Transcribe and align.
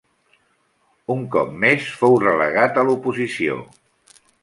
Un 1.17 1.21
cop 1.35 1.53
més 1.65 1.91
fou 2.01 2.19
relegat 2.25 2.83
a 2.83 2.89
l'oposició. 2.91 3.63